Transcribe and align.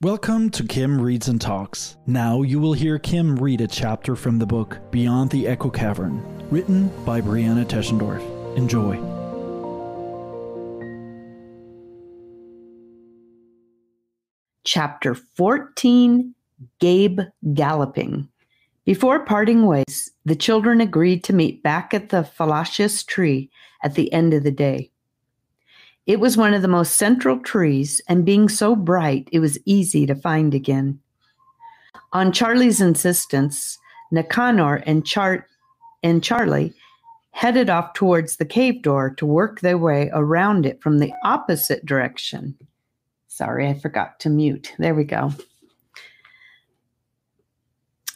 Welcome 0.00 0.50
to 0.50 0.62
Kim 0.62 1.02
Reads 1.02 1.26
and 1.26 1.40
Talks. 1.40 1.96
Now 2.06 2.42
you 2.42 2.60
will 2.60 2.72
hear 2.72 3.00
Kim 3.00 3.34
read 3.34 3.60
a 3.60 3.66
chapter 3.66 4.14
from 4.14 4.38
the 4.38 4.46
book 4.46 4.78
Beyond 4.92 5.28
the 5.32 5.48
Echo 5.48 5.70
Cavern, 5.70 6.22
written 6.52 6.86
by 7.04 7.20
BreAnna 7.20 7.64
Teschendorf. 7.66 8.22
Enjoy. 8.56 8.94
Chapter 14.62 15.16
14 15.16 16.32
Gabe 16.78 17.18
Galloping. 17.52 18.28
Before 18.84 19.24
parting 19.24 19.66
ways, 19.66 20.12
the 20.24 20.36
children 20.36 20.80
agreed 20.80 21.24
to 21.24 21.32
meet 21.32 21.64
back 21.64 21.92
at 21.92 22.10
the 22.10 22.22
fallacious 22.22 23.02
tree 23.02 23.50
at 23.82 23.96
the 23.96 24.12
end 24.12 24.32
of 24.32 24.44
the 24.44 24.52
day. 24.52 24.92
It 26.08 26.20
was 26.20 26.38
one 26.38 26.54
of 26.54 26.62
the 26.62 26.68
most 26.68 26.94
central 26.94 27.38
trees, 27.38 28.00
and 28.08 28.24
being 28.24 28.48
so 28.48 28.74
bright, 28.74 29.28
it 29.30 29.40
was 29.40 29.58
easy 29.66 30.06
to 30.06 30.14
find 30.14 30.54
again. 30.54 30.98
On 32.14 32.32
Charlie's 32.32 32.80
insistence, 32.80 33.78
Nicanor 34.10 34.76
and, 34.86 35.04
Char- 35.04 35.46
and 36.02 36.24
Charlie 36.24 36.72
headed 37.32 37.68
off 37.68 37.92
towards 37.92 38.38
the 38.38 38.46
cave 38.46 38.80
door 38.80 39.10
to 39.10 39.26
work 39.26 39.60
their 39.60 39.76
way 39.76 40.08
around 40.14 40.64
it 40.64 40.80
from 40.80 40.98
the 40.98 41.12
opposite 41.24 41.84
direction. 41.84 42.56
Sorry, 43.26 43.68
I 43.68 43.74
forgot 43.74 44.18
to 44.20 44.30
mute. 44.30 44.72
There 44.78 44.94
we 44.94 45.04
go. 45.04 45.30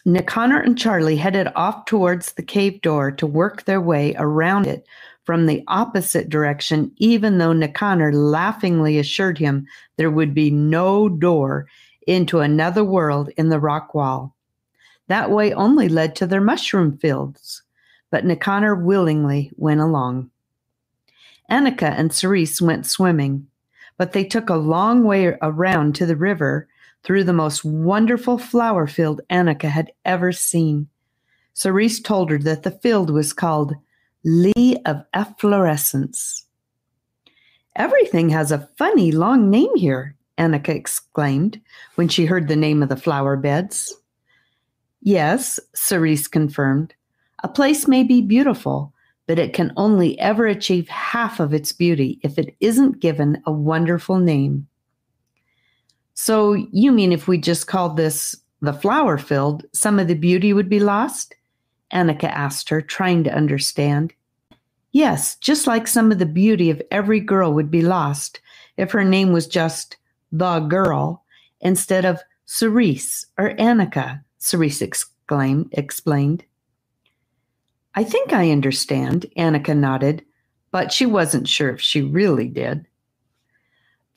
Nicanor 0.06 0.60
and 0.60 0.78
Charlie 0.78 1.16
headed 1.16 1.48
off 1.54 1.84
towards 1.84 2.32
the 2.32 2.42
cave 2.42 2.80
door 2.80 3.12
to 3.12 3.26
work 3.26 3.64
their 3.64 3.82
way 3.82 4.14
around 4.16 4.66
it 4.66 4.86
from 5.24 5.46
the 5.46 5.62
opposite 5.68 6.28
direction, 6.28 6.92
even 6.96 7.38
though 7.38 7.52
Nicanor 7.52 8.12
laughingly 8.12 8.98
assured 8.98 9.38
him 9.38 9.66
there 9.96 10.10
would 10.10 10.34
be 10.34 10.50
no 10.50 11.08
door 11.08 11.66
into 12.06 12.40
another 12.40 12.84
world 12.84 13.30
in 13.36 13.48
the 13.48 13.60
rock 13.60 13.94
wall. 13.94 14.34
That 15.08 15.30
way 15.30 15.52
only 15.52 15.88
led 15.88 16.16
to 16.16 16.26
their 16.26 16.40
mushroom 16.40 16.96
fields, 16.98 17.62
but 18.10 18.24
Nicanor 18.24 18.74
willingly 18.74 19.52
went 19.56 19.80
along. 19.80 20.30
Annika 21.50 21.92
and 21.96 22.12
Cerise 22.12 22.62
went 22.62 22.86
swimming, 22.86 23.46
but 23.98 24.12
they 24.12 24.24
took 24.24 24.48
a 24.48 24.56
long 24.56 25.04
way 25.04 25.36
around 25.42 25.94
to 25.96 26.06
the 26.06 26.16
river 26.16 26.68
through 27.02 27.24
the 27.24 27.32
most 27.32 27.64
wonderful 27.64 28.38
flower 28.38 28.86
field 28.86 29.20
Annika 29.28 29.68
had 29.68 29.92
ever 30.04 30.32
seen. 30.32 30.88
Cerise 31.52 32.00
told 32.00 32.30
her 32.30 32.38
that 32.38 32.62
the 32.62 32.70
field 32.70 33.10
was 33.10 33.32
called 33.32 33.74
Lee 34.24 34.76
of 34.86 35.04
Efflorescence. 35.14 36.46
Everything 37.74 38.28
has 38.28 38.52
a 38.52 38.68
funny 38.78 39.10
long 39.10 39.50
name 39.50 39.74
here, 39.74 40.14
Annika 40.38 40.68
exclaimed 40.68 41.60
when 41.96 42.08
she 42.08 42.26
heard 42.26 42.46
the 42.46 42.56
name 42.56 42.82
of 42.82 42.88
the 42.88 42.96
flower 42.96 43.36
beds. 43.36 43.94
Yes, 45.00 45.58
Cerise 45.74 46.28
confirmed. 46.28 46.94
A 47.42 47.48
place 47.48 47.88
may 47.88 48.04
be 48.04 48.22
beautiful, 48.22 48.92
but 49.26 49.38
it 49.38 49.54
can 49.54 49.72
only 49.76 50.18
ever 50.20 50.46
achieve 50.46 50.88
half 50.88 51.40
of 51.40 51.52
its 51.52 51.72
beauty 51.72 52.20
if 52.22 52.38
it 52.38 52.54
isn't 52.60 53.00
given 53.00 53.42
a 53.46 53.52
wonderful 53.52 54.18
name. 54.18 54.68
So, 56.14 56.52
you 56.52 56.92
mean 56.92 57.10
if 57.10 57.26
we 57.26 57.38
just 57.38 57.66
called 57.66 57.96
this 57.96 58.36
the 58.60 58.72
flower 58.72 59.18
field, 59.18 59.64
some 59.72 59.98
of 59.98 60.06
the 60.06 60.14
beauty 60.14 60.52
would 60.52 60.68
be 60.68 60.78
lost? 60.78 61.34
Annika 61.92 62.24
asked 62.24 62.68
her, 62.68 62.80
trying 62.80 63.24
to 63.24 63.34
understand. 63.34 64.12
Yes, 64.92 65.36
just 65.36 65.66
like 65.66 65.86
some 65.86 66.12
of 66.12 66.18
the 66.18 66.26
beauty 66.26 66.70
of 66.70 66.82
every 66.90 67.20
girl 67.20 67.52
would 67.54 67.70
be 67.70 67.82
lost 67.82 68.40
if 68.76 68.90
her 68.92 69.04
name 69.04 69.32
was 69.32 69.46
just 69.46 69.96
the 70.30 70.60
girl 70.60 71.24
instead 71.60 72.04
of 72.04 72.20
Cerise 72.46 73.26
or 73.38 73.54
Annika, 73.56 74.22
Cerise 74.38 74.82
exclaimed, 74.82 75.68
explained. 75.72 76.44
I 77.94 78.04
think 78.04 78.32
I 78.32 78.50
understand, 78.50 79.26
Annika 79.36 79.76
nodded, 79.76 80.24
but 80.70 80.92
she 80.92 81.06
wasn't 81.06 81.48
sure 81.48 81.70
if 81.70 81.80
she 81.80 82.02
really 82.02 82.48
did. 82.48 82.86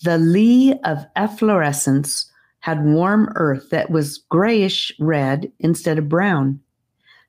The 0.04 0.18
lee 0.18 0.74
of 0.84 1.06
efflorescence 1.16 2.32
had 2.60 2.84
warm 2.84 3.32
earth 3.36 3.70
that 3.70 3.90
was 3.90 4.20
grayish 4.30 4.92
red 5.00 5.52
instead 5.60 5.98
of 5.98 6.10
brown. 6.10 6.60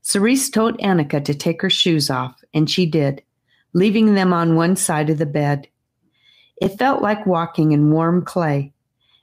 Cerise 0.06 0.48
told 0.50 0.78
Annika 0.78 1.24
to 1.24 1.34
take 1.34 1.60
her 1.60 1.68
shoes 1.68 2.10
off, 2.10 2.40
and 2.54 2.70
she 2.70 2.86
did, 2.86 3.24
leaving 3.72 4.14
them 4.14 4.32
on 4.32 4.54
one 4.54 4.76
side 4.76 5.10
of 5.10 5.18
the 5.18 5.26
bed. 5.26 5.66
It 6.62 6.78
felt 6.78 7.02
like 7.02 7.26
walking 7.26 7.72
in 7.72 7.90
warm 7.90 8.24
clay, 8.24 8.72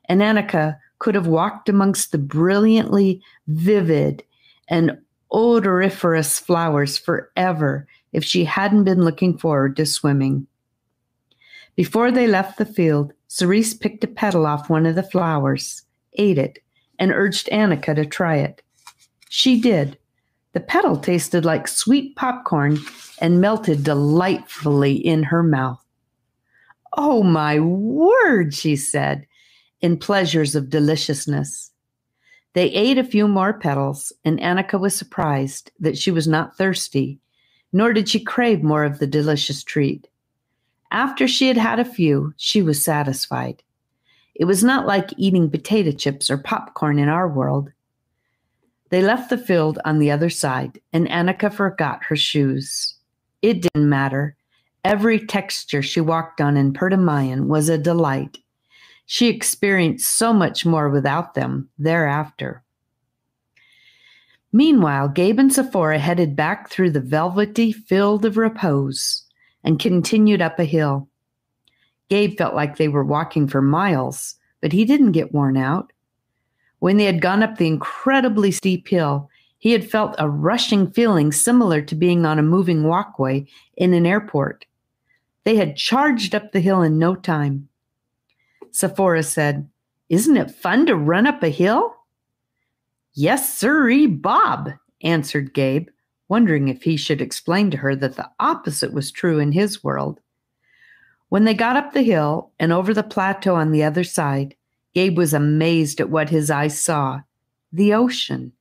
and 0.10 0.20
Annika 0.20 0.78
could 1.00 1.16
have 1.16 1.26
walked 1.26 1.70
amongst 1.70 2.12
the 2.12 2.18
brilliantly 2.18 3.22
vivid 3.48 4.26
and 4.68 4.98
odoriferous 5.32 6.38
flowers 6.38 6.98
forever 6.98 7.88
if 8.12 8.26
she 8.26 8.44
hadn't 8.44 8.84
been 8.84 9.06
looking 9.06 9.38
forward 9.38 9.78
to 9.78 9.86
swimming. 9.86 10.48
Before 11.78 12.12
they 12.12 12.28
left 12.28 12.58
the 12.58 12.66
field, 12.66 13.14
Cerise 13.30 13.74
picked 13.74 14.04
a 14.04 14.08
petal 14.08 14.46
off 14.46 14.70
one 14.70 14.86
of 14.86 14.96
the 14.96 15.04
flowers, 15.04 15.84
ate 16.16 16.38
it, 16.38 16.60
and 17.00 17.14
urged 17.14 17.48
Annika 17.54 17.96
to 17.96 18.06
try 18.06 18.36
it. 18.36 18.62
She 19.30 19.62
did, 19.62 19.98
the 20.54 20.60
petal 20.60 20.98
tasted 20.98 21.44
like 21.46 21.68
sweet 21.68 22.16
popcorn 22.16 22.80
and 23.20 23.42
melted 23.42 23.84
delightfully 23.84 24.94
in 24.94 25.24
her 25.24 25.44
mouth. 25.44 25.84
Oh, 26.96 27.24
my 27.24 27.60
word, 27.60 28.54
she 28.54 28.76
said, 28.76 29.26
in 29.82 29.98
pleasures 29.98 30.56
of 30.56 30.70
deliciousness. 30.70 31.72
They 32.54 32.66
ate 32.70 33.00
a 33.00 33.04
few 33.04 33.28
more 33.28 33.54
petals, 33.54 34.14
and 34.24 34.40
Annika 34.40 34.80
was 34.80 34.96
surprised 34.96 35.72
that 35.80 35.98
she 35.98 36.12
was 36.12 36.28
not 36.28 36.56
thirsty, 36.56 37.20
nor 37.72 37.94
did 37.94 38.08
she 38.08 38.20
crave 38.20 38.62
more 38.62 38.84
of 38.84 39.00
the 39.00 39.08
delicious 39.08 39.64
treat. 39.64 40.08
After 40.92 41.28
she 41.28 41.48
had 41.48 41.58
had 41.58 41.80
a 41.80 41.86
few, 41.86 42.36
she 42.38 42.62
was 42.62 42.84
satisfied. 42.84 43.64
It 44.36 44.46
was 44.46 44.64
not 44.64 44.86
like 44.86 45.10
eating 45.18 45.50
potato 45.50 45.92
chips 45.92 46.30
or 46.30 46.38
popcorn 46.38 47.00
in 47.00 47.10
our 47.10 47.28
world. 47.28 47.72
They 48.94 49.02
left 49.02 49.32
the 49.32 49.40
field 49.40 49.80
on 49.86 49.98
the 49.98 50.12
other 50.12 50.30
side, 50.30 50.80
and 50.94 51.08
Annika 51.08 51.52
forgot 51.52 52.04
her 52.04 52.16
shoes. 52.16 52.94
It 53.42 53.64
didn't 53.64 53.90
matter. 53.90 54.36
Every 54.86 55.20
texture 55.20 55.82
she 55.82 56.00
walked 56.00 56.40
on 56.40 56.56
in 56.58 56.74
Perdamaian 56.74 57.48
was 57.48 57.70
a 57.70 57.78
delight. 57.80 58.38
She 59.08 59.30
experienced 59.30 60.12
so 60.12 60.32
much 60.32 60.64
more 60.64 60.92
without 60.92 61.34
them 61.34 61.70
thereafter. 61.80 62.62
Meanwhile, 64.52 65.10
Gabe 65.10 65.40
and 65.40 65.52
Sephora 65.52 65.98
headed 65.98 66.36
back 66.36 66.70
through 66.70 66.92
the 66.92 67.02
velvety 67.02 67.72
field 67.72 68.26
of 68.26 68.38
repose 68.38 69.24
and 69.64 69.80
continued 69.80 70.40
up 70.40 70.60
a 70.60 70.66
hill. 70.66 71.10
Gabe 72.10 72.38
felt 72.38 72.54
like 72.54 72.78
they 72.78 72.90
were 72.90 73.04
walking 73.04 73.48
for 73.48 73.60
miles, 73.60 74.36
but 74.62 74.72
he 74.72 74.86
didn't 74.86 75.14
get 75.14 75.34
worn 75.34 75.58
out. 75.58 75.93
When 76.84 76.98
they 76.98 77.06
had 77.06 77.22
gone 77.22 77.42
up 77.42 77.58
the 77.58 77.68
incredibly 77.68 78.52
steep 78.52 78.90
hill, 78.90 79.30
he 79.58 79.72
had 79.72 79.90
felt 79.90 80.16
a 80.20 80.30
rushing 80.30 80.92
feeling 80.92 81.32
similar 81.32 81.82
to 81.82 81.96
being 81.96 82.26
on 82.26 82.38
a 82.38 82.44
moving 82.44 82.84
walkway 82.84 83.46
in 83.78 83.94
an 83.94 84.06
airport. 84.06 84.66
They 85.46 85.56
had 85.56 85.78
charged 85.78 86.36
up 86.36 86.52
the 86.52 86.60
hill 86.60 86.82
in 86.82 87.00
no 87.00 87.16
time. 87.16 87.70
Sephora 88.72 89.24
said, 89.24 89.70
Isn't 90.10 90.36
it 90.36 90.52
fun 90.52 90.86
to 90.88 90.98
run 90.98 91.26
up 91.26 91.42
a 91.42 91.48
hill? 91.48 91.96
Yes, 93.14 93.58
sirree, 93.58 94.06
Bob, 94.06 94.72
answered 95.04 95.54
Gabe, 95.54 95.88
wondering 96.28 96.68
if 96.68 96.84
he 96.84 96.98
should 96.98 97.22
explain 97.22 97.72
to 97.72 97.78
her 97.78 97.96
that 97.96 98.18
the 98.18 98.30
opposite 98.42 98.92
was 98.92 99.10
true 99.10 99.40
in 99.40 99.54
his 99.54 99.86
world. 99.86 100.20
When 101.30 101.46
they 101.46 101.54
got 101.54 101.78
up 101.78 101.94
the 101.94 102.02
hill 102.02 102.52
and 102.60 102.74
over 102.74 102.94
the 102.94 103.04
plateau 103.04 103.56
on 103.56 103.72
the 103.72 103.86
other 103.86 104.04
side, 104.04 104.56
Gabe 104.94 105.18
was 105.18 105.34
amazed 105.34 106.00
at 106.00 106.10
what 106.10 106.30
his 106.30 106.52
eyes 106.52 106.80
saw 106.80 107.22
the 107.72 107.94
ocean. 107.94 108.52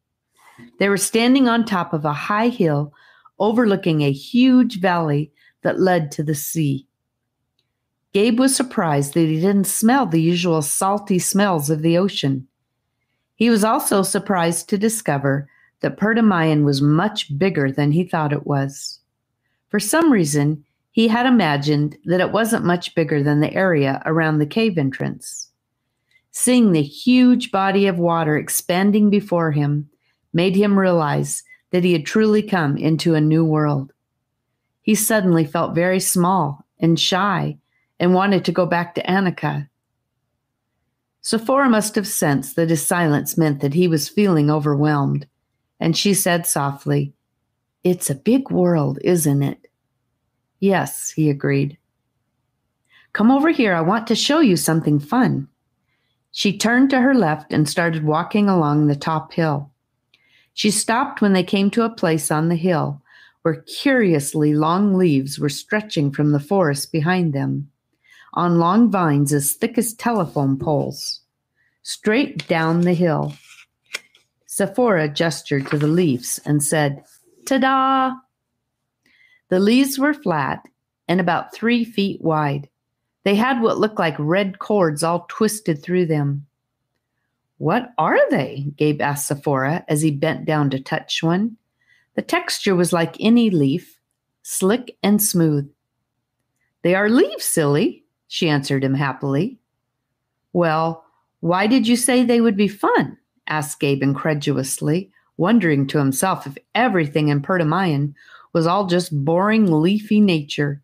They 0.79 0.89
were 0.89 0.97
standing 0.97 1.49
on 1.49 1.65
top 1.65 1.93
of 1.93 2.05
a 2.05 2.13
high 2.13 2.49
hill 2.49 2.93
overlooking 3.39 4.03
a 4.03 4.13
huge 4.13 4.81
valley 4.81 5.33
that 5.63 5.81
led 5.81 6.11
to 6.13 6.23
the 6.23 6.35
sea. 6.35 6.87
Gabe 8.13 8.39
was 8.39 8.55
surprised 8.55 9.15
that 9.15 9.21
he 9.27 9.41
didn't 9.41 9.67
smell 9.67 10.07
the 10.07 10.21
usual 10.21 10.63
salty 10.63 11.19
smells 11.19 11.71
of 11.71 11.83
the 11.83 11.97
ocean. 11.97 12.47
He 13.37 13.51
was 13.51 13.65
also 13.65 14.03
surprised 14.03 14.69
to 14.69 14.79
discover 14.79 15.49
that 15.81 15.97
Perdamaian 15.97 16.65
was 16.65 16.81
much 16.83 17.37
bigger 17.39 17.73
than 17.73 17.93
he 17.93 18.05
thought 18.05 18.33
it 18.33 18.47
was. 18.47 19.01
For 19.69 19.81
some 19.81 20.13
reason, 20.13 20.65
he 20.91 21.09
had 21.09 21.27
imagined 21.27 21.97
that 22.05 22.21
it 22.21 22.33
wasn't 22.33 22.65
much 22.65 22.95
bigger 22.95 23.23
than 23.23 23.41
the 23.41 23.53
area 23.53 24.03
around 24.05 24.39
the 24.39 24.47
cave 24.47 24.77
entrance. 24.77 25.51
Seeing 26.33 26.73
the 26.73 26.83
huge 26.83 27.51
body 27.51 27.87
of 27.87 27.99
water 27.99 28.37
expanding 28.37 29.11
before 29.11 29.53
him 29.53 29.89
made 30.33 30.57
him 30.57 30.79
realize 30.79 31.43
that 31.71 31.85
he 31.85 31.93
had 31.93 32.07
truly 32.07 32.43
come 32.43 32.77
into 32.77 33.15
a 33.15 33.21
new 33.21 33.45
world. 33.45 33.93
He 34.81 34.95
suddenly 34.95 35.45
felt 35.45 35.75
very 35.75 36.01
small 36.01 36.65
and 36.81 36.99
shy 36.99 37.59
and 38.01 38.15
wanted 38.15 38.45
to 38.47 38.53
go 38.53 38.67
back 38.67 38.95
to 38.95 39.03
Annika. 39.03 39.69
Sephora 41.21 41.69
must 41.69 41.95
have 41.95 42.09
sensed 42.09 42.57
that 42.57 42.71
his 42.71 42.85
silence 42.85 43.39
meant 43.39 43.61
that 43.61 43.75
he 43.75 43.87
was 43.87 44.09
feeling 44.09 44.51
overwhelmed, 44.51 45.27
and 45.79 45.97
she 45.97 46.15
said 46.15 46.47
softly, 46.47 47.13
It's 47.85 48.11
a 48.11 48.15
big 48.15 48.51
world, 48.51 48.99
isn't 49.05 49.43
it? 49.43 49.69
Yes, 50.59 51.11
he 51.11 51.31
agreed. 51.31 51.79
Come 53.13 53.31
over 53.31 53.51
here. 53.51 53.75
I 53.75 53.83
want 53.83 54.07
to 54.07 54.17
show 54.17 54.41
you 54.41 54.57
something 54.57 54.99
fun. 54.99 55.49
She 56.33 56.57
turned 56.57 56.91
to 56.91 57.01
her 57.01 57.15
left 57.15 57.53
and 57.53 57.69
started 57.69 58.05
walking 58.05 58.49
along 58.49 58.87
the 58.87 58.97
top 58.97 59.33
hill. 59.33 59.71
She 60.55 60.71
stopped 60.71 61.21
when 61.21 61.35
they 61.35 61.45
came 61.45 61.71
to 61.71 61.85
a 61.85 61.95
place 61.95 62.31
on 62.31 62.49
the 62.49 62.57
hill 62.57 63.03
where 63.43 63.63
curiously 63.63 64.55
long 64.55 64.95
leaves 64.95 65.39
were 65.39 65.49
stretching 65.49 66.11
from 66.11 66.33
the 66.33 66.41
forest 66.41 66.93
behind 66.93 67.33
them, 67.33 67.69
on 68.35 68.59
long 68.59 68.91
vines 68.91 69.33
as 69.33 69.53
thick 69.53 69.77
as 69.77 69.95
telephone 69.95 70.57
poles. 70.57 71.21
Straight 71.83 72.47
down 72.47 72.83
the 72.83 72.95
hill. 72.95 73.35
Sephora 74.47 75.09
gestured 75.09 75.67
to 75.69 75.79
the 75.79 75.89
leaves 75.89 76.39
and 76.45 76.63
said, 76.63 77.03
Ta 77.47 77.59
da! 77.59 78.13
The 79.49 79.59
leaves 79.59 79.99
were 79.99 80.15
flat 80.15 80.63
and 81.09 81.21
about 81.21 81.53
three 81.53 81.85
feet 81.85 82.23
wide. 82.23 82.69
They 83.25 83.35
had 83.37 83.61
what 83.61 83.79
looked 83.79 83.99
like 83.99 84.17
red 84.19 84.59
cords 84.59 85.03
all 85.03 85.27
twisted 85.29 85.83
through 85.83 86.07
them. 86.07 86.47
What 87.59 87.93
are 87.97 88.19
they? 88.31 88.67
Gabe 88.77 89.01
asked 89.01 89.29
Sephora 89.29 89.85
as 89.89 90.03
he 90.03 90.11
bent 90.11 90.45
down 90.45 90.71
to 90.71 90.81
touch 90.81 91.23
one. 91.23 91.57
The 92.15 92.23
texture 92.23 92.75
was 92.75 92.93
like 92.93 93.17
any 93.21 93.51
leaf, 93.51 94.01
slick 94.43 94.97
and 95.03 95.23
smooth. 95.23 95.71
They 96.83 96.97
are 96.97 97.09
leaves, 97.09 97.45
silly, 97.45 98.05
she 98.27 98.49
answered 98.49 98.83
him 98.83 98.95
happily. 98.95 99.59
Well, 100.53 101.05
why 101.41 101.69
did 101.69 101.87
you 101.87 101.97
say 101.97 102.25
they 102.25 102.41
would 102.41 102.57
be 102.57 102.69
fun? 102.69 103.17
asked 103.47 103.81
Gabe 103.81 104.03
incredulously, 104.03 105.13
wondering 105.37 105.87
to 105.89 105.99
himself 105.99 106.47
if 106.47 106.59
everything 106.75 107.29
in 107.29 107.43
Perdamaian 107.43 108.15
was 108.53 108.67
all 108.67 108.87
just 108.87 109.25
boring, 109.25 109.71
leafy 109.71 110.21
nature 110.21 110.82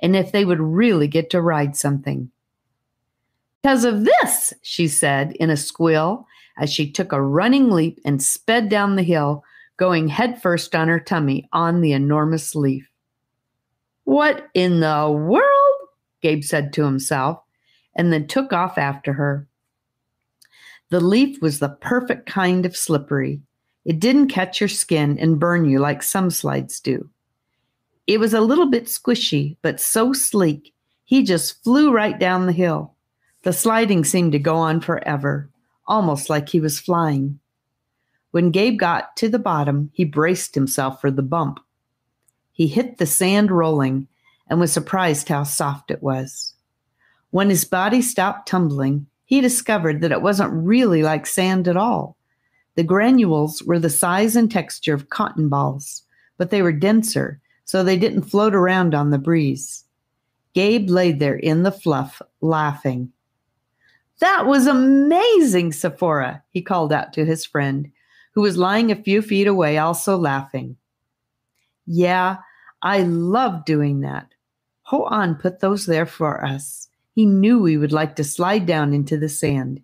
and 0.00 0.16
if 0.16 0.32
they 0.32 0.44
would 0.44 0.60
really 0.60 1.08
get 1.08 1.30
to 1.30 1.40
ride 1.40 1.76
something. 1.76 2.30
Because 3.62 3.84
of 3.84 4.04
this, 4.04 4.52
she 4.62 4.86
said 4.88 5.32
in 5.32 5.50
a 5.50 5.56
squeal 5.56 6.26
as 6.56 6.72
she 6.72 6.90
took 6.90 7.12
a 7.12 7.22
running 7.22 7.70
leap 7.70 8.00
and 8.04 8.22
sped 8.22 8.68
down 8.68 8.96
the 8.96 9.02
hill, 9.02 9.44
going 9.76 10.08
headfirst 10.08 10.74
on 10.74 10.88
her 10.88 11.00
tummy 11.00 11.48
on 11.52 11.80
the 11.80 11.92
enormous 11.92 12.54
leaf. 12.54 12.88
What 14.04 14.48
in 14.54 14.80
the 14.80 15.10
world? 15.10 15.44
Gabe 16.22 16.42
said 16.42 16.72
to 16.72 16.84
himself, 16.84 17.40
and 17.94 18.12
then 18.12 18.26
took 18.26 18.52
off 18.52 18.78
after 18.78 19.12
her. 19.12 19.46
The 20.90 21.00
leaf 21.00 21.40
was 21.42 21.58
the 21.58 21.68
perfect 21.68 22.26
kind 22.26 22.64
of 22.64 22.76
slippery. 22.76 23.40
It 23.84 24.00
didn't 24.00 24.28
catch 24.28 24.60
your 24.60 24.68
skin 24.68 25.18
and 25.18 25.38
burn 25.38 25.68
you 25.68 25.78
like 25.78 26.02
some 26.02 26.30
slides 26.30 26.80
do. 26.80 27.08
It 28.08 28.18
was 28.18 28.32
a 28.32 28.40
little 28.40 28.70
bit 28.70 28.86
squishy, 28.86 29.58
but 29.60 29.78
so 29.78 30.14
sleek, 30.14 30.72
he 31.04 31.22
just 31.22 31.62
flew 31.62 31.92
right 31.92 32.18
down 32.18 32.46
the 32.46 32.52
hill. 32.52 32.94
The 33.42 33.52
sliding 33.52 34.02
seemed 34.02 34.32
to 34.32 34.38
go 34.38 34.56
on 34.56 34.80
forever, 34.80 35.50
almost 35.86 36.30
like 36.30 36.48
he 36.48 36.58
was 36.58 36.80
flying. 36.80 37.38
When 38.30 38.50
Gabe 38.50 38.78
got 38.78 39.14
to 39.18 39.28
the 39.28 39.38
bottom, 39.38 39.90
he 39.92 40.06
braced 40.06 40.54
himself 40.54 41.02
for 41.02 41.10
the 41.10 41.22
bump. 41.22 41.60
He 42.50 42.66
hit 42.66 42.96
the 42.96 43.04
sand 43.04 43.50
rolling 43.50 44.08
and 44.48 44.58
was 44.58 44.72
surprised 44.72 45.28
how 45.28 45.42
soft 45.42 45.90
it 45.90 46.02
was. 46.02 46.54
When 47.28 47.50
his 47.50 47.66
body 47.66 48.00
stopped 48.00 48.48
tumbling, 48.48 49.06
he 49.26 49.42
discovered 49.42 50.00
that 50.00 50.12
it 50.12 50.22
wasn't 50.22 50.54
really 50.54 51.02
like 51.02 51.26
sand 51.26 51.68
at 51.68 51.76
all. 51.76 52.16
The 52.74 52.84
granules 52.84 53.62
were 53.62 53.78
the 53.78 53.90
size 53.90 54.34
and 54.34 54.50
texture 54.50 54.94
of 54.94 55.10
cotton 55.10 55.50
balls, 55.50 56.04
but 56.38 56.48
they 56.48 56.62
were 56.62 56.72
denser 56.72 57.42
so 57.68 57.84
they 57.84 57.98
didn't 57.98 58.22
float 58.22 58.54
around 58.54 58.94
on 58.94 59.10
the 59.10 59.18
breeze. 59.18 59.84
Gabe 60.54 60.88
laid 60.88 61.18
there 61.18 61.36
in 61.36 61.64
the 61.64 61.70
fluff, 61.70 62.22
laughing. 62.40 63.12
That 64.20 64.46
was 64.46 64.66
amazing, 64.66 65.72
Sephora, 65.72 66.42
he 66.48 66.62
called 66.62 66.94
out 66.94 67.12
to 67.12 67.26
his 67.26 67.44
friend, 67.44 67.92
who 68.32 68.40
was 68.40 68.56
lying 68.56 68.90
a 68.90 69.02
few 69.02 69.20
feet 69.20 69.46
away, 69.46 69.76
also 69.76 70.16
laughing. 70.16 70.78
Yeah, 71.84 72.38
I 72.80 73.02
love 73.02 73.66
doing 73.66 74.00
that. 74.00 74.28
Ho-An 74.84 75.34
put 75.34 75.60
those 75.60 75.84
there 75.84 76.06
for 76.06 76.42
us. 76.42 76.88
He 77.14 77.26
knew 77.26 77.60
we 77.60 77.76
would 77.76 77.92
like 77.92 78.16
to 78.16 78.24
slide 78.24 78.64
down 78.64 78.94
into 78.94 79.18
the 79.18 79.28
sand. 79.28 79.82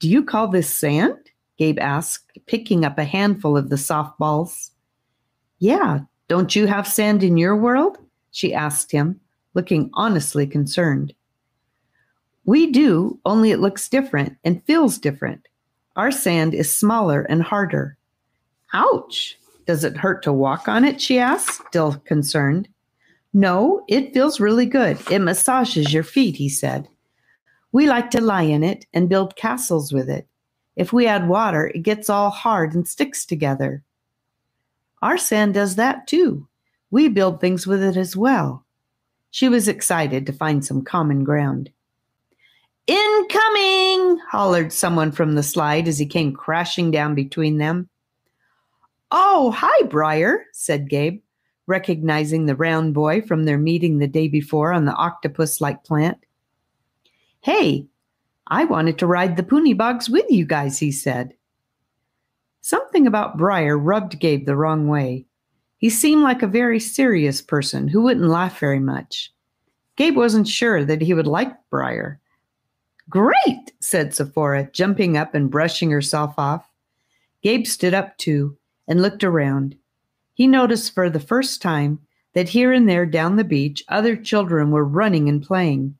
Do 0.00 0.08
you 0.10 0.22
call 0.22 0.48
this 0.48 0.68
sand? 0.68 1.16
Gabe 1.56 1.78
asked, 1.78 2.38
picking 2.44 2.84
up 2.84 2.98
a 2.98 3.04
handful 3.04 3.56
of 3.56 3.70
the 3.70 3.78
soft 3.78 4.18
balls. 4.18 4.70
Yeah, 5.58 6.00
don't 6.32 6.56
you 6.56 6.66
have 6.66 6.88
sand 6.88 7.22
in 7.22 7.36
your 7.36 7.54
world? 7.54 7.98
She 8.30 8.54
asked 8.54 8.90
him, 8.90 9.20
looking 9.52 9.90
honestly 9.92 10.46
concerned. 10.46 11.12
We 12.46 12.72
do, 12.72 13.20
only 13.26 13.50
it 13.50 13.60
looks 13.60 13.86
different 13.86 14.38
and 14.42 14.64
feels 14.64 14.96
different. 14.96 15.46
Our 15.94 16.10
sand 16.10 16.54
is 16.54 16.74
smaller 16.74 17.20
and 17.24 17.42
harder. 17.42 17.98
Ouch! 18.72 19.38
Does 19.66 19.84
it 19.84 19.94
hurt 19.94 20.22
to 20.22 20.32
walk 20.32 20.68
on 20.68 20.86
it? 20.86 21.02
She 21.02 21.18
asked, 21.18 21.66
still 21.68 21.96
concerned. 22.06 22.66
No, 23.34 23.84
it 23.86 24.14
feels 24.14 24.40
really 24.40 24.64
good. 24.64 24.98
It 25.10 25.18
massages 25.18 25.92
your 25.92 26.02
feet, 26.02 26.36
he 26.36 26.48
said. 26.48 26.88
We 27.72 27.86
like 27.86 28.10
to 28.12 28.22
lie 28.22 28.40
in 28.40 28.64
it 28.64 28.86
and 28.94 29.10
build 29.10 29.36
castles 29.36 29.92
with 29.92 30.08
it. 30.08 30.26
If 30.76 30.94
we 30.94 31.06
add 31.06 31.28
water, 31.28 31.66
it 31.66 31.82
gets 31.82 32.08
all 32.08 32.30
hard 32.30 32.74
and 32.74 32.88
sticks 32.88 33.26
together. 33.26 33.82
Our 35.02 35.18
sand 35.18 35.54
does 35.54 35.76
that 35.76 36.06
too. 36.06 36.46
We 36.90 37.08
build 37.08 37.40
things 37.40 37.66
with 37.66 37.82
it 37.82 37.96
as 37.96 38.16
well. 38.16 38.64
She 39.30 39.48
was 39.48 39.66
excited 39.66 40.26
to 40.26 40.32
find 40.32 40.64
some 40.64 40.84
common 40.84 41.24
ground. 41.24 41.70
Incoming! 42.86 44.18
hollered 44.30 44.72
someone 44.72 45.12
from 45.12 45.34
the 45.34 45.42
slide 45.42 45.88
as 45.88 45.98
he 45.98 46.06
came 46.06 46.32
crashing 46.32 46.90
down 46.90 47.14
between 47.14 47.58
them. 47.58 47.88
Oh, 49.10 49.50
hi, 49.50 49.86
Briar, 49.86 50.46
said 50.52 50.88
Gabe, 50.88 51.20
recognizing 51.66 52.46
the 52.46 52.56
round 52.56 52.94
boy 52.94 53.22
from 53.22 53.44
their 53.44 53.58
meeting 53.58 53.98
the 53.98 54.06
day 54.06 54.28
before 54.28 54.72
on 54.72 54.84
the 54.84 54.94
octopus 54.94 55.60
like 55.60 55.84
plant. 55.84 56.18
Hey, 57.40 57.86
I 58.46 58.64
wanted 58.64 58.98
to 58.98 59.06
ride 59.06 59.36
the 59.36 59.42
puny 59.42 59.72
bogs 59.72 60.08
with 60.08 60.30
you 60.30 60.44
guys, 60.44 60.78
he 60.78 60.92
said. 60.92 61.34
Something 62.62 63.08
about 63.08 63.36
Briar 63.36 63.76
rubbed 63.76 64.20
Gabe 64.20 64.46
the 64.46 64.56
wrong 64.56 64.86
way. 64.86 65.26
He 65.78 65.90
seemed 65.90 66.22
like 66.22 66.42
a 66.42 66.46
very 66.46 66.78
serious 66.78 67.42
person 67.42 67.88
who 67.88 68.02
wouldn't 68.02 68.28
laugh 68.28 68.60
very 68.60 68.78
much. 68.78 69.32
Gabe 69.96 70.16
wasn't 70.16 70.46
sure 70.46 70.84
that 70.84 71.02
he 71.02 71.12
would 71.12 71.26
like 71.26 71.52
Briar. 71.70 72.20
Great, 73.10 73.72
said 73.80 74.14
Sephora, 74.14 74.70
jumping 74.72 75.16
up 75.16 75.34
and 75.34 75.50
brushing 75.50 75.90
herself 75.90 76.34
off. 76.38 76.64
Gabe 77.42 77.66
stood 77.66 77.94
up 77.94 78.16
too 78.16 78.56
and 78.86 79.02
looked 79.02 79.24
around. 79.24 79.76
He 80.34 80.46
noticed 80.46 80.94
for 80.94 81.10
the 81.10 81.20
first 81.20 81.60
time 81.60 81.98
that 82.32 82.48
here 82.48 82.72
and 82.72 82.88
there 82.88 83.06
down 83.06 83.34
the 83.34 83.44
beach 83.44 83.82
other 83.88 84.14
children 84.14 84.70
were 84.70 84.84
running 84.84 85.28
and 85.28 85.42
playing. 85.42 85.96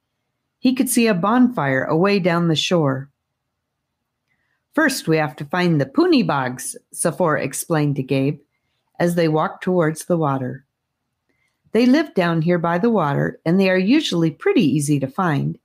He 0.60 0.74
could 0.74 0.88
see 0.88 1.08
a 1.08 1.14
bonfire 1.14 1.82
away 1.82 2.20
down 2.20 2.46
the 2.46 2.54
shore. 2.54 3.10
First, 4.74 5.06
we 5.06 5.18
have 5.18 5.36
to 5.36 5.44
find 5.44 5.80
the 5.80 5.86
puny 5.86 6.22
bogs, 6.22 6.76
Sephora 6.92 7.42
explained 7.42 7.96
to 7.96 8.02
Gabe 8.02 8.40
as 8.98 9.14
they 9.14 9.28
walked 9.28 9.62
towards 9.62 10.04
the 10.04 10.16
water. 10.16 10.64
They 11.72 11.86
live 11.86 12.14
down 12.14 12.42
here 12.42 12.58
by 12.58 12.78
the 12.78 12.90
water, 12.90 13.40
and 13.44 13.58
they 13.58 13.68
are 13.70 13.78
usually 13.78 14.30
pretty 14.30 14.64
easy 14.64 15.00
to 15.00 15.06
find. 15.06 15.58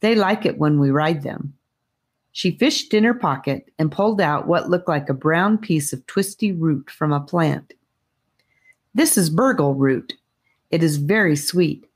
They 0.00 0.14
like 0.14 0.44
it 0.44 0.58
when 0.58 0.80
we 0.80 0.90
ride 0.90 1.22
them. 1.22 1.54
She 2.32 2.56
fished 2.56 2.94
in 2.94 3.04
her 3.04 3.14
pocket 3.14 3.70
and 3.78 3.92
pulled 3.92 4.20
out 4.20 4.48
what 4.48 4.70
looked 4.70 4.88
like 4.88 5.08
a 5.08 5.14
brown 5.14 5.58
piece 5.58 5.92
of 5.92 6.06
twisty 6.06 6.52
root 6.52 6.90
from 6.90 7.12
a 7.12 7.20
plant. 7.20 7.74
This 8.94 9.16
is 9.16 9.30
burgle 9.30 9.74
root. 9.74 10.14
It 10.70 10.82
is 10.82 10.96
very 10.96 11.36
sweet. 11.36 11.86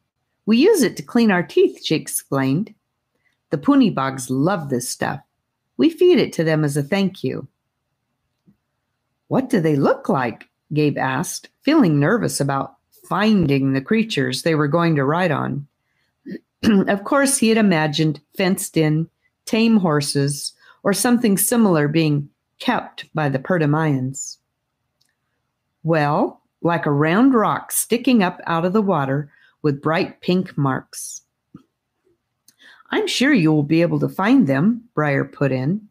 We 0.45 0.59
use 0.59 0.83
it 0.83 0.97
to 0.99 1.03
clean 1.03 1.31
our 1.31 1.43
teeth, 1.43 1.85
she 1.85 1.95
explained. 1.95 2.75
The 3.51 3.59
puny 3.59 3.91
bogs 3.91 4.31
love 4.31 4.69
this 4.69 4.89
stuff. 4.89 5.21
We 5.77 5.91
feed 5.91 6.19
it 6.19 6.33
to 6.35 6.45
them 6.45 6.65
as 6.65 6.77
a 6.77 6.83
thank 6.83 7.23
you. 7.23 7.47
What 9.29 9.51
do 9.51 9.61
they 9.61 9.77
look 9.77 10.09
like? 10.09 10.49
Gabe 10.73 10.99
asked, 10.99 11.49
feeling 11.63 12.01
nervous 12.01 12.41
about 12.41 12.77
finding 13.09 13.73
the 13.73 13.81
creatures 13.81 14.43
they 14.43 14.55
were 14.55 14.69
going 14.69 14.97
to 14.97 15.05
ride 15.05 15.31
on. 15.31 15.67
of 16.89 17.05
course, 17.05 17.39
he 17.39 17.49
had 17.49 17.59
imagined 17.59 18.21
fenced 18.37 18.77
in, 18.77 19.09
tame 19.45 19.77
horses, 19.77 20.53
or 20.83 20.93
something 20.93 21.37
similar 21.37 21.89
being 21.89 22.29
kept 22.59 23.13
by 23.15 23.29
the 23.29 23.39
Perdamaians. 23.39 24.39
Well, 25.83 26.43
like 26.63 26.87
a 26.87 26.91
round 26.91 27.35
rock 27.35 27.71
sticking 27.71 28.23
up 28.23 28.41
out 28.47 28.65
of 28.65 28.73
the 28.73 28.83
water 28.83 29.31
with 29.63 29.83
bright 29.83 30.21
pink 30.21 30.57
marks. 30.57 31.23
I'm 32.91 33.07
sure 33.07 33.33
you 33.33 33.53
will 33.53 33.63
be 33.63 33.83
able 33.83 34.01
to 34.01 34.09
find 34.09 34.47
them, 34.47 34.85
Briar 34.95 35.25
put 35.25 35.53
in. 35.53 35.89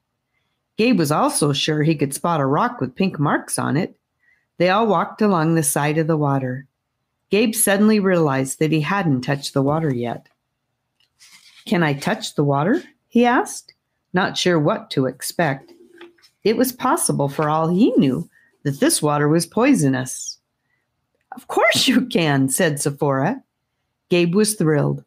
Gabe 0.78 0.98
was 0.98 1.12
also 1.12 1.54
sure 1.54 1.84
he 1.84 1.96
could 1.96 2.14
spot 2.14 2.42
a 2.42 2.46
rock 2.46 2.82
with 2.82 2.96
pink 2.96 3.20
marks 3.20 3.58
on 3.58 3.78
it. 3.78 3.98
They 4.58 4.70
all 4.70 4.88
walked 4.88 5.22
along 5.22 5.56
the 5.56 5.64
side 5.64 5.98
of 5.98 6.08
the 6.08 6.18
water. 6.18 6.68
Gabe 7.30 7.56
suddenly 7.56 8.00
realized 8.00 8.60
that 8.60 8.72
he 8.72 8.82
hadn't 8.82 9.22
touched 9.22 9.54
the 9.54 9.62
water 9.62 9.94
yet. 9.94 10.28
Can 11.66 11.84
I 11.84 11.94
touch 11.94 12.36
the 12.36 12.44
water? 12.44 12.84
he 13.08 13.26
asked, 13.26 13.74
not 14.12 14.38
sure 14.38 14.60
what 14.60 14.90
to 14.92 15.06
expect. 15.06 15.72
It 16.44 16.58
was 16.58 16.74
possible, 16.74 17.30
for 17.30 17.50
all 17.50 17.70
he 17.70 17.94
knew, 17.94 18.30
that 18.64 18.82
this 18.82 19.02
water 19.02 19.30
was 19.30 19.46
poisonous. 19.46 20.38
Of 21.32 21.48
course 21.48 21.88
you 21.88 22.06
can, 22.08 22.50
said 22.50 22.82
Sephora. 22.82 23.42
Gabe 24.10 24.36
was 24.36 24.56
thrilled. 24.56 25.05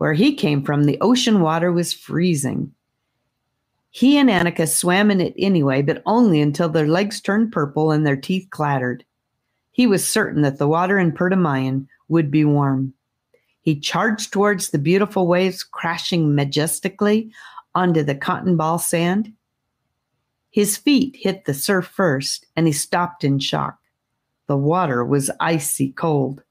Where 0.00 0.14
he 0.14 0.34
came 0.34 0.62
from, 0.62 0.84
the 0.84 0.96
ocean 1.02 1.42
water 1.42 1.70
was 1.70 1.92
freezing. 1.92 2.72
He 3.90 4.16
and 4.16 4.30
Annika 4.30 4.66
swam 4.66 5.10
in 5.10 5.20
it 5.20 5.34
anyway, 5.36 5.82
but 5.82 6.02
only 6.06 6.40
until 6.40 6.70
their 6.70 6.88
legs 6.88 7.20
turned 7.20 7.52
purple 7.52 7.90
and 7.90 8.06
their 8.06 8.16
teeth 8.16 8.48
clattered. 8.48 9.04
He 9.72 9.86
was 9.86 10.08
certain 10.08 10.40
that 10.40 10.56
the 10.56 10.66
water 10.66 10.98
in 10.98 11.12
Perdamaian 11.12 11.86
would 12.08 12.30
be 12.30 12.46
warm. 12.46 12.94
He 13.60 13.78
charged 13.78 14.32
towards 14.32 14.70
the 14.70 14.78
beautiful 14.78 15.26
waves 15.26 15.62
crashing 15.62 16.34
majestically 16.34 17.30
onto 17.74 18.02
the 18.02 18.14
cotton 18.14 18.56
ball 18.56 18.78
sand. 18.78 19.30
His 20.50 20.78
feet 20.78 21.14
hit 21.14 21.44
the 21.44 21.52
surf 21.52 21.86
first, 21.86 22.46
and 22.56 22.66
he 22.66 22.72
stopped 22.72 23.22
in 23.22 23.38
shock. 23.38 23.78
The 24.46 24.56
water 24.56 25.04
was 25.04 25.30
icy 25.40 25.92
cold, 25.92 26.42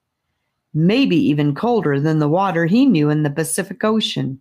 maybe 0.73 1.15
even 1.15 1.55
colder 1.55 1.99
than 1.99 2.19
the 2.19 2.29
water 2.29 2.65
he 2.65 2.85
knew 2.85 3.09
in 3.09 3.23
the 3.23 3.29
Pacific 3.29 3.83
Ocean. 3.83 4.39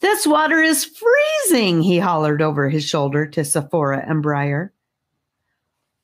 This 0.00 0.26
water 0.26 0.60
is 0.62 0.84
freezing, 0.84 1.82
he 1.82 1.98
hollered 1.98 2.40
over 2.40 2.68
his 2.68 2.84
shoulder 2.84 3.26
to 3.26 3.44
Sephora 3.44 4.04
and 4.06 4.22
Briar. 4.22 4.72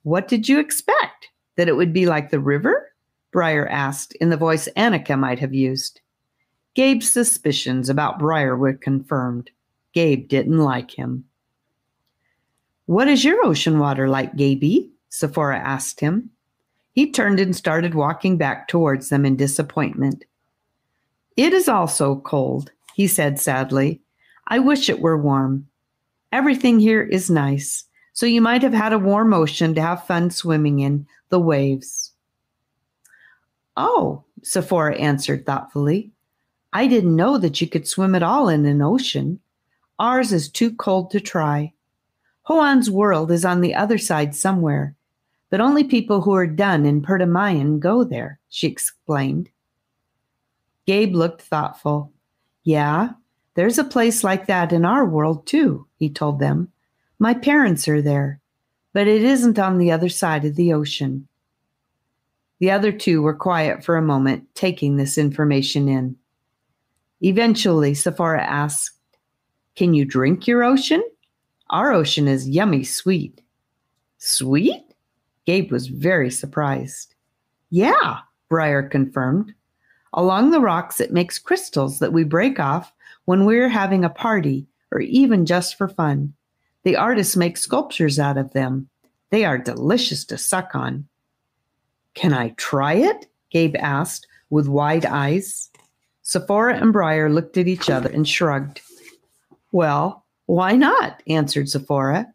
What 0.02 0.28
did 0.28 0.49
you 0.49 0.59
expect? 0.59 1.28
That 1.56 1.68
it 1.68 1.76
would 1.76 1.92
be 1.92 2.06
like 2.06 2.30
the 2.30 2.40
river? 2.40 2.92
Briar 3.30 3.68
asked 3.68 4.14
in 4.16 4.30
the 4.30 4.37
voice 4.37 4.68
Annika 4.76 5.18
might 5.18 5.38
have 5.38 5.54
used. 5.54 6.00
Gabe's 6.75 7.11
suspicions 7.11 7.88
about 7.88 8.18
Briar 8.18 8.56
were 8.56 8.75
confirmed. 8.75 9.50
Gabe 9.92 10.28
didn't 10.28 10.59
like 10.59 10.90
him. 10.90 11.25
What 12.87 13.09
is 13.09 13.25
your 13.25 13.44
ocean 13.44 13.78
water 13.78 14.09
like, 14.09 14.37
Gaby? 14.37 14.90
Sephora 15.09 15.59
asked 15.59 16.00
him. 16.00 16.30
He 16.94 17.10
turned 17.10 17.40
and 17.40 17.54
started 17.54 17.94
walking 17.94 18.36
back 18.36 18.68
towards 18.68 19.08
them 19.08 19.26
in 19.26 19.36
disappointment. 19.36 20.24
It 21.36 21.52
is 21.52 21.68
also 21.68 22.16
cold, 22.20 22.70
he 22.94 23.08
said 23.08 23.40
sadly. 23.40 24.00
I 24.46 24.60
wish 24.60 24.88
it 24.88 25.00
were 25.00 25.18
warm. 25.18 25.66
Everything 26.30 26.78
here 26.78 27.02
is 27.02 27.28
nice, 27.30 27.84
so 28.12 28.26
you 28.26 28.40
might 28.40 28.62
have 28.62 28.72
had 28.72 28.92
a 28.92 28.98
warm 28.98 29.34
ocean 29.34 29.74
to 29.74 29.82
have 29.82 30.06
fun 30.06 30.30
swimming 30.30 30.80
in 30.80 31.06
the 31.30 31.40
waves. 31.40 32.12
Oh, 33.76 34.22
Sephora 34.42 34.96
answered 34.96 35.44
thoughtfully. 35.44 36.12
I 36.72 36.86
didn't 36.86 37.16
know 37.16 37.38
that 37.38 37.60
you 37.60 37.66
could 37.66 37.88
swim 37.88 38.14
at 38.14 38.22
all 38.22 38.48
in 38.48 38.66
an 38.66 38.82
ocean. 38.82 39.40
Ours 39.98 40.32
is 40.32 40.48
too 40.48 40.72
cold 40.74 41.10
to 41.10 41.20
try. 41.20 41.72
Hoan's 42.42 42.90
world 42.90 43.32
is 43.32 43.44
on 43.44 43.60
the 43.60 43.74
other 43.74 43.98
side 43.98 44.34
somewhere, 44.34 44.94
but 45.54 45.61
only 45.61 45.84
people 45.84 46.20
who 46.20 46.34
are 46.34 46.49
done 46.49 46.84
in 46.84 47.00
Perdamaian 47.00 47.78
go 47.78 48.02
there, 48.02 48.40
she 48.49 48.66
explained. 48.66 49.49
Gabe 50.84 51.14
looked 51.14 51.42
thoughtful. 51.42 52.12
Yeah, 52.64 53.11
there's 53.54 53.78
a 53.78 53.84
place 53.84 54.25
like 54.25 54.49
that 54.49 54.73
in 54.73 54.84
our 54.84 55.06
world 55.06 55.46
too, 55.46 55.87
he 55.96 56.11
told 56.11 56.40
them. 56.40 56.73
My 57.20 57.34
parents 57.34 57.87
are 57.87 58.02
there, 58.02 58.40
but 58.92 59.06
it 59.06 59.23
isn't 59.23 59.56
on 59.61 59.78
the 59.78 59.92
other 59.92 60.08
side 60.08 60.44
of 60.44 60.56
the 60.56 60.73
ocean. 60.73 61.28
The 62.58 62.73
other 62.73 62.90
two 62.90 63.23
were 63.23 63.32
quiet 63.32 63.84
for 63.84 63.96
a 63.96 64.02
moment, 64.02 64.52
taking 64.56 64.96
this 64.96 65.16
information 65.16 65.88
in. 65.88 66.16
Eventually, 67.20 67.94
Sephora 67.94 68.42
asked, 68.42 68.99
Can 69.76 69.94
you 69.94 70.04
drink 70.04 70.49
your 70.49 70.64
ocean? 70.64 71.04
Our 71.70 71.92
ocean 71.92 72.26
is 72.26 72.49
yummy 72.49 72.82
sweet. 72.82 73.40
Sweet? 74.18 74.93
Gabe 75.46 75.70
was 75.70 75.88
very 75.88 76.30
surprised. 76.30 77.14
Yeah, 77.70 78.18
Briar 78.48 78.82
confirmed. 78.88 79.54
Along 80.12 80.50
the 80.50 80.60
rocks, 80.60 81.00
it 81.00 81.12
makes 81.12 81.38
crystals 81.38 81.98
that 81.98 82.12
we 82.12 82.24
break 82.24 82.60
off 82.60 82.92
when 83.24 83.44
we're 83.44 83.68
having 83.68 84.04
a 84.04 84.10
party 84.10 84.66
or 84.92 85.00
even 85.00 85.44
just 85.44 85.76
for 85.76 85.88
fun. 85.88 86.34
The 86.84 86.96
artists 86.96 87.36
make 87.36 87.56
sculptures 87.56 88.18
out 88.18 88.38
of 88.38 88.52
them. 88.52 88.88
They 89.30 89.44
are 89.44 89.58
delicious 89.58 90.24
to 90.26 90.38
suck 90.38 90.74
on. 90.74 91.08
Can 92.14 92.32
I 92.32 92.50
try 92.50 92.94
it? 92.94 93.26
Gabe 93.50 93.74
asked 93.76 94.26
with 94.50 94.68
wide 94.68 95.04
eyes. 95.04 95.70
Sephora 96.22 96.76
and 96.76 96.92
Briar 96.92 97.28
looked 97.28 97.56
at 97.56 97.66
each 97.66 97.90
other 97.90 98.08
and 98.08 98.28
shrugged. 98.28 98.80
Well, 99.72 100.24
why 100.46 100.76
not? 100.76 101.22
answered 101.26 101.68
Sephora. 101.68 102.32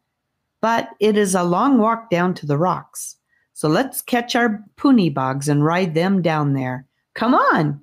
But 0.61 0.89
it 0.99 1.17
is 1.17 1.35
a 1.35 1.43
long 1.43 1.77
walk 1.77 2.09
down 2.09 2.33
to 2.35 2.45
the 2.45 2.57
rocks. 2.57 3.15
So 3.53 3.67
let's 3.67 4.01
catch 4.01 4.35
our 4.35 4.63
puny 4.77 5.09
bogs 5.09 5.49
and 5.49 5.63
ride 5.63 5.93
them 5.93 6.21
down 6.21 6.53
there. 6.53 6.85
Come 7.13 7.33
on. 7.33 7.81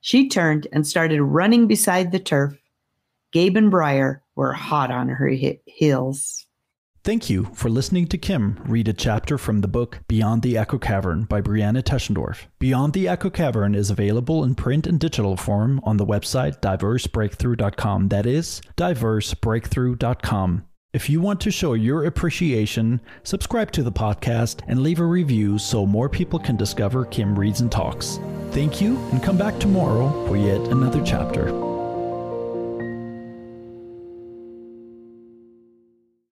She 0.00 0.28
turned 0.28 0.66
and 0.72 0.86
started 0.86 1.22
running 1.22 1.66
beside 1.66 2.12
the 2.12 2.18
turf. 2.18 2.56
Gabe 3.32 3.56
and 3.56 3.70
Briar 3.70 4.22
were 4.34 4.52
hot 4.52 4.90
on 4.90 5.08
her 5.08 5.28
heels. 5.66 6.46
Thank 7.06 7.30
you 7.30 7.44
for 7.54 7.68
listening 7.68 8.08
to 8.08 8.18
Kim 8.18 8.58
read 8.66 8.88
a 8.88 8.92
chapter 8.92 9.38
from 9.38 9.60
the 9.60 9.68
book 9.68 10.00
Beyond 10.08 10.42
the 10.42 10.58
Echo 10.58 10.76
Cavern 10.76 11.22
by 11.22 11.40
BreAnna 11.40 11.84
Teschendorf. 11.84 12.46
Beyond 12.58 12.94
the 12.94 13.06
Echo 13.06 13.30
Cavern 13.30 13.76
is 13.76 13.90
available 13.90 14.42
in 14.42 14.56
print 14.56 14.88
and 14.88 14.98
digital 14.98 15.36
form 15.36 15.80
on 15.84 15.98
the 15.98 16.04
website 16.04 16.60
diversebreakthrough.com. 16.60 18.08
That 18.08 18.26
is, 18.26 18.60
diversebreakthrough.com. 18.76 20.64
If 20.96 21.10
you 21.10 21.20
want 21.20 21.42
to 21.42 21.50
show 21.50 21.74
your 21.74 22.06
appreciation, 22.06 23.02
subscribe 23.22 23.70
to 23.72 23.82
the 23.82 23.92
podcast 23.92 24.62
and 24.66 24.82
leave 24.82 24.98
a 24.98 25.04
review 25.04 25.58
so 25.58 25.84
more 25.84 26.08
people 26.08 26.38
can 26.38 26.56
discover 26.56 27.04
Kim 27.04 27.38
Reads 27.38 27.60
and 27.60 27.70
Talks. 27.70 28.18
Thank 28.52 28.80
you, 28.80 28.96
and 29.12 29.22
come 29.22 29.36
back 29.36 29.58
tomorrow 29.58 30.08
for 30.26 30.38
yet 30.38 30.62
another 30.68 31.04
chapter. 31.04 31.65